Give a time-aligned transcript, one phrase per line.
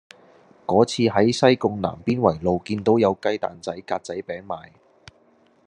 [0.65, 4.71] 嗰次喺西貢南邊圍路見到有雞蛋仔格仔餅賣